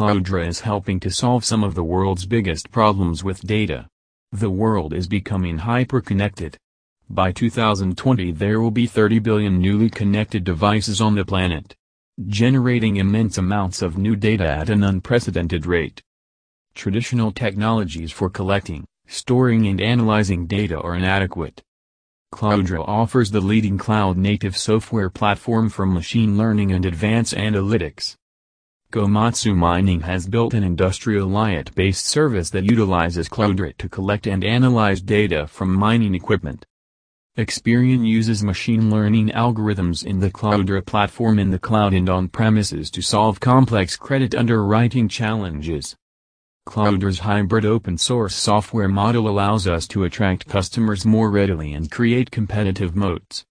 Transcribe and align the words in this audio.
Cloudera 0.00 0.46
is 0.46 0.60
helping 0.60 0.98
to 1.00 1.10
solve 1.10 1.44
some 1.44 1.62
of 1.62 1.74
the 1.74 1.84
world's 1.84 2.24
biggest 2.24 2.70
problems 2.70 3.22
with 3.22 3.46
data. 3.46 3.86
The 4.32 4.48
world 4.48 4.94
is 4.94 5.06
becoming 5.06 5.58
hyper-connected. 5.58 6.56
By 7.10 7.32
2020 7.32 8.32
there 8.32 8.62
will 8.62 8.70
be 8.70 8.86
30 8.86 9.18
billion 9.18 9.58
newly 9.58 9.90
connected 9.90 10.42
devices 10.42 11.02
on 11.02 11.16
the 11.16 11.24
planet, 11.26 11.76
generating 12.26 12.96
immense 12.96 13.36
amounts 13.36 13.82
of 13.82 13.98
new 13.98 14.16
data 14.16 14.48
at 14.48 14.70
an 14.70 14.84
unprecedented 14.84 15.66
rate. 15.66 16.00
Traditional 16.74 17.30
technologies 17.30 18.10
for 18.10 18.30
collecting, 18.30 18.86
storing 19.06 19.66
and 19.66 19.82
analyzing 19.82 20.46
data 20.46 20.80
are 20.80 20.94
inadequate. 20.94 21.60
Cloudera 22.32 22.88
offers 22.88 23.32
the 23.32 23.42
leading 23.42 23.76
cloud-native 23.76 24.56
software 24.56 25.10
platform 25.10 25.68
for 25.68 25.84
machine 25.84 26.38
learning 26.38 26.72
and 26.72 26.86
advanced 26.86 27.34
analytics. 27.34 28.16
Komatsu 28.90 29.54
Mining 29.54 30.00
has 30.00 30.26
built 30.26 30.52
an 30.52 30.64
industrial 30.64 31.28
IoT-based 31.28 32.04
service 32.04 32.50
that 32.50 32.64
utilizes 32.64 33.28
Cloudera 33.28 33.76
to 33.76 33.88
collect 33.88 34.26
and 34.26 34.42
analyze 34.42 35.00
data 35.00 35.46
from 35.46 35.72
mining 35.72 36.16
equipment. 36.16 36.66
Experian 37.38 38.04
uses 38.04 38.42
machine 38.42 38.90
learning 38.90 39.28
algorithms 39.28 40.04
in 40.04 40.18
the 40.18 40.28
Cloudera 40.28 40.84
platform 40.84 41.38
in 41.38 41.52
the 41.52 41.58
cloud 41.60 41.94
and 41.94 42.08
on 42.08 42.26
premises 42.26 42.90
to 42.90 43.00
solve 43.00 43.38
complex 43.38 43.94
credit 43.94 44.34
underwriting 44.34 45.08
challenges. 45.08 45.94
Cloudera's 46.66 47.20
hybrid 47.20 47.64
open 47.64 47.96
source 47.96 48.34
software 48.34 48.88
model 48.88 49.28
allows 49.28 49.68
us 49.68 49.86
to 49.86 50.02
attract 50.02 50.48
customers 50.48 51.06
more 51.06 51.30
readily 51.30 51.74
and 51.74 51.92
create 51.92 52.32
competitive 52.32 52.96
moats. 52.96 53.44